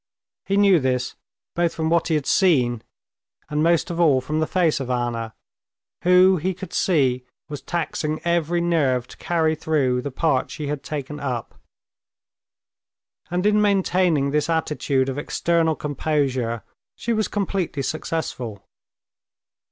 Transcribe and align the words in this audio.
He 0.47 0.57
knew 0.57 0.79
this 0.79 1.15
both 1.53 1.75
from 1.75 1.91
what 1.91 2.07
he 2.07 2.15
had 2.15 2.25
seen, 2.25 2.81
and 3.49 3.61
most 3.61 3.91
of 3.91 3.99
all 3.99 4.19
from 4.19 4.39
the 4.39 4.47
face 4.47 4.79
of 4.79 4.89
Anna, 4.89 5.35
who, 6.03 6.37
he 6.37 6.55
could 6.55 6.73
see, 6.73 7.23
was 7.49 7.61
taxing 7.61 8.19
every 8.25 8.61
nerve 8.61 9.07
to 9.09 9.17
carry 9.17 9.53
through 9.53 10.01
the 10.01 10.09
part 10.09 10.49
she 10.49 10.65
had 10.65 10.81
taken 10.81 11.19
up. 11.19 11.53
And 13.29 13.45
in 13.45 13.61
maintaining 13.61 14.31
this 14.31 14.49
attitude 14.49 15.07
of 15.07 15.19
external 15.19 15.75
composure 15.75 16.63
she 16.95 17.13
was 17.13 17.27
completely 17.27 17.83
successful. 17.83 18.65